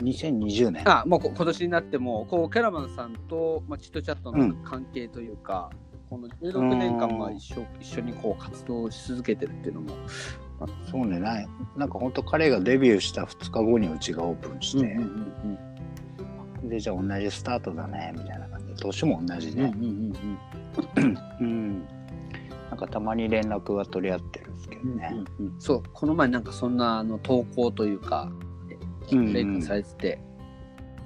[0.01, 0.89] 2020年。
[0.89, 5.69] あもうこ今年になってもこうキャラバンさんと、まあ、チットチャットのうん関係というか、
[6.09, 9.95] この16年間まあ一緒一緒にこう活動し続けてるっていうのも、
[10.89, 15.59] そうねないなんか本当彼がデビューした2日後にうちがオープンして、うんうん
[16.69, 20.19] でじゃあ同じスタートだねみたいな感じで年も同じうんうんね
[20.95, 21.17] うんうん。
[21.39, 21.85] うん、
[22.71, 28.44] なんかたまに連絡は取り合ってるんですけどね、うんうんそうこの前なんかそんなあの投稿というか、うんうん
[29.11, 30.19] レイ君されてて、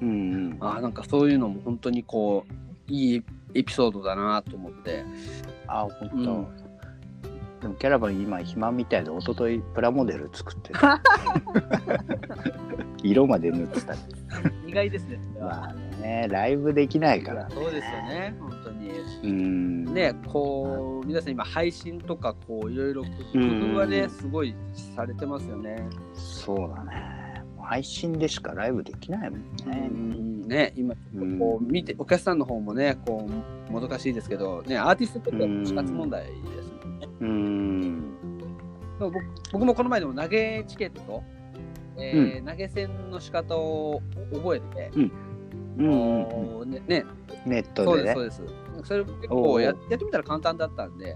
[0.02, 0.58] うんうん。
[0.60, 2.54] あーなんかそういうのも本当にこう
[2.92, 5.04] いいエピソードだなと思って、
[5.68, 6.48] あ本当、うん。
[7.62, 10.80] でもキャラバン今暇みたいで一昨日プラモデル作ってる
[13.04, 13.94] 色まで塗ってた。
[14.66, 15.20] 意外ですね。
[15.40, 18.92] まあねライブできないから、ね、そうですよね本当に。
[19.24, 19.86] うん。
[19.94, 24.54] ねこう皆さん今配信とかこういろいろ工うん夫はねすごい
[24.96, 25.78] されてますよね。
[26.14, 27.19] そうだね
[27.70, 31.38] 配信でしかライブできないもんね、ね今うん。
[31.38, 33.30] こう見てお客さんの方もねこ
[33.70, 36.30] うもどかしいですけどねアーティストとしては死活問題で
[36.64, 37.08] すもんね。
[37.20, 38.14] うん。
[39.00, 39.16] 僕
[39.52, 41.24] 僕もこの前でも投げチケット、
[41.98, 44.02] えー投げ銭の仕方を
[44.34, 45.12] 覚えて、うん。
[45.78, 47.06] うんねね。
[47.46, 48.88] ネッそうでトですねそうです。
[48.88, 51.16] それ結おうおう構ややってみたら簡単だったんで、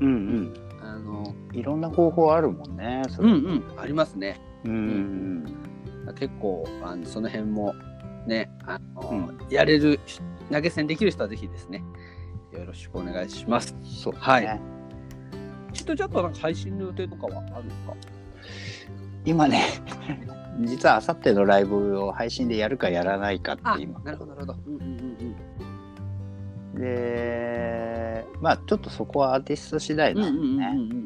[0.00, 3.30] うんあのうんいろんな方法あるもんねそれ。
[3.30, 3.80] うんうん。
[3.80, 4.40] ありますね。
[4.64, 5.67] うん
[6.14, 7.74] 結構あのその辺も
[8.26, 9.38] ねあの、うん。
[9.50, 9.98] やれる
[10.52, 11.82] 投げ銭できる人はぜひですね
[12.52, 13.74] よろしくお願いします。
[13.84, 14.18] そうね。
[14.20, 14.60] はい。
[15.72, 17.94] チットチャットはなんか配信の予定とかはあるんですか？
[19.24, 19.62] 今ね
[20.64, 24.00] 実はあさってのライブを配信でやるかやらないかって今。
[24.00, 24.58] なるほどなるほど。
[24.66, 30.22] うんうんうんでまあちょっとそこはアーティスト次第うん。
[30.22, 31.02] うんうんうんなんでね、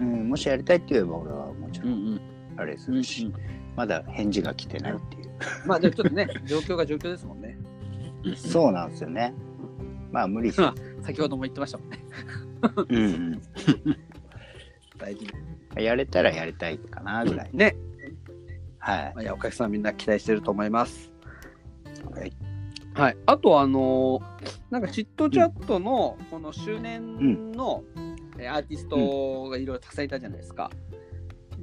[0.00, 2.14] うんもしやりたいって言えば俺はもちろうんうん。
[2.14, 2.20] ん
[2.56, 3.32] あれすうんうんるし、
[3.76, 5.30] まだ返事が来てないっていう、
[5.66, 7.58] まあでもちょっとね 状況が状況ですもんね。
[8.36, 9.32] そうなんですよね
[10.12, 10.68] まあ無理せず、
[11.02, 11.98] 先ほども言ってましたもんね。
[12.88, 13.42] うん
[14.98, 15.26] 大事
[15.76, 17.76] うん、やれたらやりたいかなぐらい、ね。
[18.78, 21.10] はいまあいやお客さんみんな期待してると思います。
[22.12, 22.32] はい
[22.94, 27.84] はい、あとあのーなんかチットチャットのこの周年の、
[28.38, 30.70] えーアーティストがいろいろたくさんいたじゃないですか。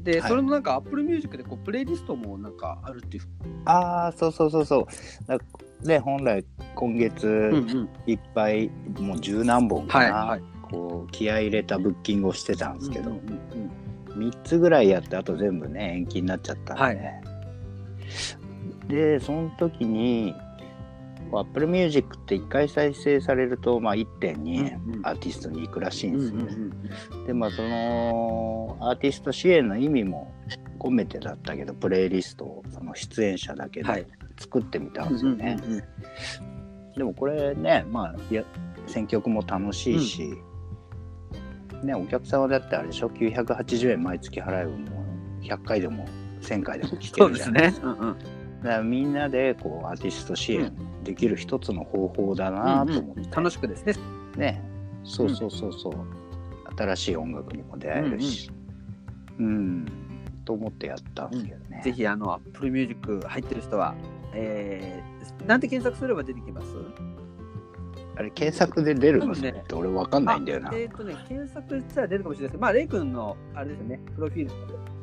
[0.08, 0.30] で、はい。
[0.30, 3.24] それのなんか Apple Music でこうプレイリストもなんかあるっていう。
[3.66, 4.88] ああそうそうそうそう。
[5.28, 5.38] だ
[5.84, 6.46] で本来
[6.76, 10.42] 今月ん、いっぱい、もう十何本かな、はいはい。
[10.72, 13.72] こう気合い入れたブッキングをしてたんですけど、うんうんうん
[14.18, 17.22] 3つぐらいやってあと全部ね延期になっちゃったんで、はい。
[18.88, 20.34] でその時に
[21.34, 25.06] Apple Music って1回再生されると、まあ、1.2円うんうん。
[25.06, 26.72] アーティストに行くらしいんうんですよ、うん
[27.20, 30.34] うんでまあそのアーティスト支援の意味も
[30.80, 34.06] 込めてだったけどプレイリストをその出演者だけはい。
[34.06, 35.84] で作ってみたんですよね、うんうんうん
[36.98, 38.44] でもこれねまあいや
[38.88, 40.34] 選曲も楽しいし、
[41.84, 45.06] ねお客さんはだってあれでしょ？980円毎月払えばも
[45.40, 46.08] う100回でも
[46.42, 47.82] 1000回でも聞けるじゃんですね。
[47.84, 48.18] うんうん。
[48.64, 50.74] だからみんなでこうアーティスト支援
[51.08, 53.94] できる一つの方法だなと思って、楽しくですね。
[54.36, 54.62] ね。
[55.04, 55.94] そうそうそうそう、
[56.76, 58.52] 新しい音楽にも出会えるし。
[59.40, 59.86] うん、
[60.46, 63.94] と思ってやったんですけどね、ぜひあの Apple Music 入ってる人は、
[64.34, 66.68] えー、なんて検索すれば出てきます？
[68.16, 69.34] あれ検索で出るの？
[69.36, 70.72] ねって俺わかんないんだよな。
[70.72, 72.50] あえっ、とね、検索したら出るかもしれない。
[72.50, 74.54] ですけど、まあ、レイ君の、あれですよね、プロフィール。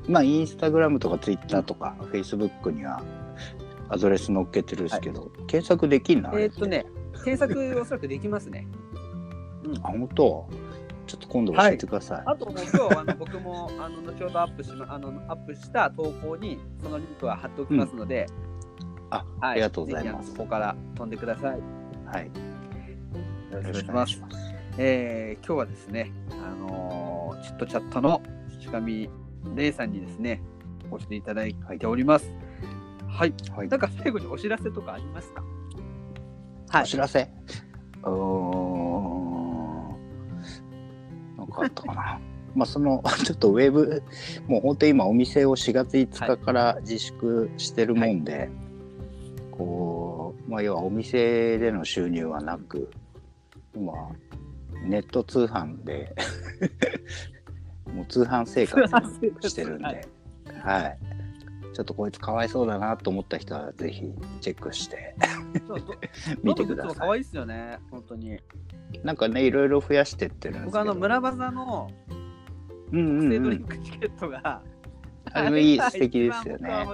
[0.09, 3.01] まあインスタグラムとかツイッターとかフェイスブックには
[3.95, 6.31] アドレス載っけてるんですけど、検索できんの？
[6.31, 6.85] あれえっ、とね、
[7.25, 8.67] 検索おそらくできますね。
[9.83, 10.49] あ本当？
[11.07, 12.23] ちょっと今度教えてください。
[12.27, 18.27] あともう今日あの 僕もあの後ほどアップしまあのアップした投稿にそのリンクは貼っておきますので、
[19.11, 21.59] あ、はい、ありがとうございますぜひあのそこから飛んでください。
[21.59, 21.65] よ
[22.07, 22.31] はい。
[23.53, 24.31] ろよろしくお願いしま。
[24.31, 24.55] すす。
[24.79, 28.23] えー今日はですね、あのーチットチャットの
[28.59, 29.09] しかみ
[29.55, 30.43] れいさんにですね、
[30.91, 32.27] おしていただいております。
[32.29, 32.44] はい。
[33.15, 33.35] はい。
[33.69, 35.45] なんか最後にお知らせとかありますか？
[36.83, 37.31] お知らせ。
[38.03, 38.11] うー。
[38.11, 38.59] ん。
[41.37, 42.21] なんかあったかな。
[42.55, 44.03] まあその ちょっとウェブ
[44.47, 48.49] もう本当に今お店を4月5日から自粛してるもんで、
[49.51, 52.91] こうまあ要はお店での収入はなく
[53.75, 53.93] 今
[54.85, 56.15] ネット通販で
[57.93, 60.07] もう通販生活してるんで、
[60.63, 60.99] はい。
[61.75, 64.03] ちょっとこいつかわいそうだなと思った人はぜひ
[64.41, 65.17] チェックして
[66.43, 66.95] 見てください。
[66.95, 68.39] も可愛いっすよね、本当に。
[69.03, 70.61] なんかねいろいろ増やしてってる。
[70.65, 71.91] 僕あの村バザの
[72.93, 73.65] うんうんドリン。
[73.65, 74.63] クチケットが、
[75.33, 76.87] あれもいいが素敵ですよね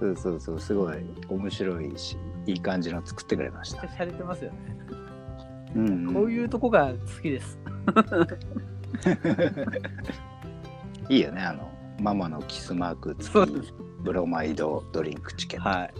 [0.00, 0.96] そうそうそうすごい
[1.28, 2.16] 面白いし
[2.46, 4.56] いい感じの作ってくれました洒落てますよね。
[5.76, 7.58] うんうんこういうとこが好きです。
[11.08, 11.70] いいよねあの
[12.00, 13.72] ママのキスマーク付き。
[14.02, 15.68] ブロマイドドリンクチケット。
[15.68, 15.90] は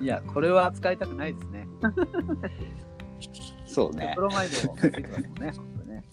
[0.00, 0.04] い。
[0.04, 1.68] いや、これは使いたくないですね。
[3.66, 4.22] そうねプ。
[4.22, 6.04] ロマイドついてますもんね、本当ね。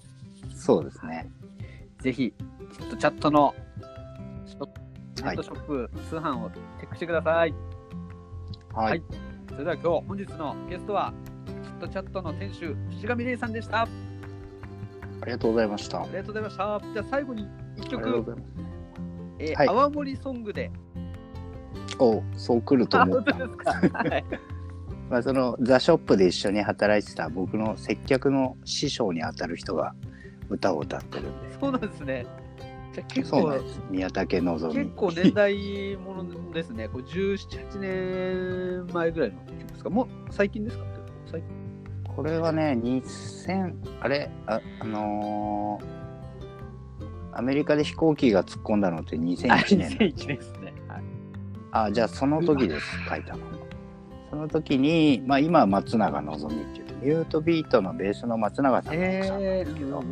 [0.56, 1.30] そうですね。
[2.02, 2.34] ぜひ、
[2.78, 3.54] ちょっとチャットの
[4.46, 7.54] ショットショップ、通販をチェックしてください。
[8.74, 8.90] はい。
[8.90, 9.04] はい
[9.50, 11.12] それでは今日、本日のゲストは、
[11.46, 13.82] チットチャットの店主、石上玲さんでした。
[13.82, 13.88] あ
[15.22, 16.02] ありがとうございました。
[16.02, 16.82] ありがとうございました。
[16.94, 18.69] じゃあ最後に一りがとう曲、ございます。
[19.40, 20.72] えーはい泡盛ソングで。
[22.00, 23.58] おそう来るとあ、思った本当。
[23.58, 24.00] ですか？
[24.00, 24.26] はい。
[25.10, 29.96] まあそのザショップで一緒に働いてた僕の接客の師匠にあたる人が
[30.50, 31.58] 歌を歌ってるんで。
[31.60, 32.26] そうなんですね。
[32.94, 33.82] じゃあ結構そうなん、です。
[33.90, 34.76] 宮武のぞみ。
[34.76, 36.88] 結構年代ものですね。
[36.90, 37.80] こう17、8
[38.86, 39.90] 年前ぐらいの曲ですか？
[39.90, 40.84] もう最近ですか？
[41.32, 41.50] 最近
[42.16, 45.99] これはね、2000、あれ、あ、あのー
[47.34, 49.90] アメリカで飛行機が突っ込んだのって2001年。
[49.90, 50.74] 2001年ですね。
[50.88, 51.04] はい。
[51.72, 53.40] あ、じゃあその時です、書いたの。
[54.30, 60.04] その時に、まあ今は松永のぞみっていう、ミュートビートのベースの松永さんの奥さんなんですけど、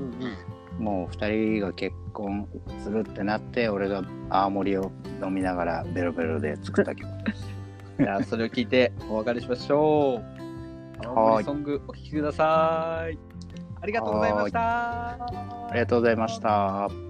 [0.80, 2.48] もう二人が結婚
[2.84, 4.92] するってなって、俺が青森を
[5.24, 7.48] 飲みながらベロベロで作った曲です。
[8.00, 11.06] じゃあそれを聞いてお別れしましょう。
[11.06, 13.18] 青森ソングお聴きください。
[13.82, 15.10] ありがとうございました。
[15.10, 17.07] ありがとうございました。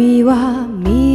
[0.00, 1.09] 君は見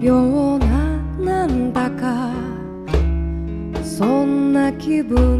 [0.00, 2.32] ようななんだか
[3.82, 5.37] そんな気分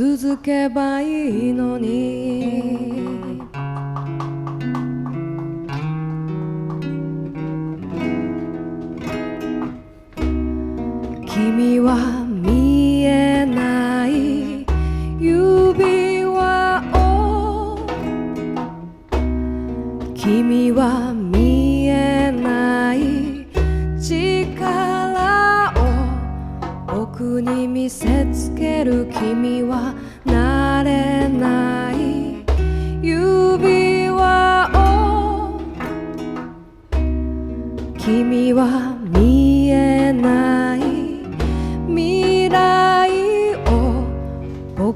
[0.00, 2.29] 続けばいいのに。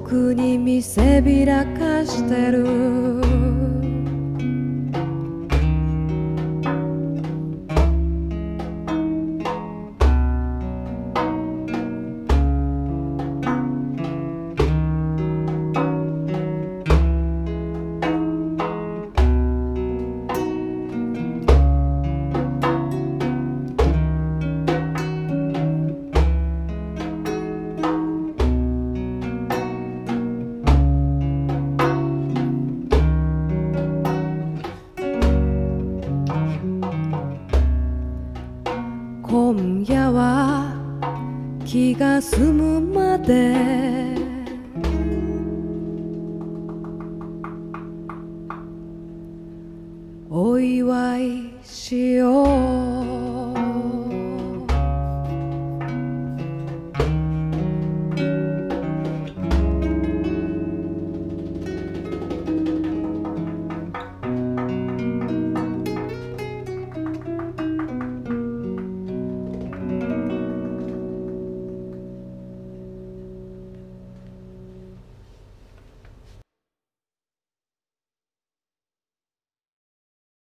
[0.06, 3.93] 僕に見せびらかしてる。